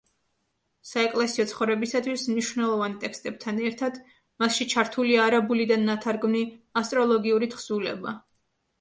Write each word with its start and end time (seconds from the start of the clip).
საეკლესიო 0.91 1.45
ცხოვრებისათვის 1.51 2.23
მნიშვნელოვან 2.31 2.97
ტექსტებთან 3.05 3.61
ერთად 3.69 4.01
მასში 4.47 4.69
ჩართულია 4.75 5.23
არაბულიდან 5.31 5.89
ნათარგმნი 5.93 6.45
ასტროლოგიური 6.85 7.55
თხზულება. 7.57 8.21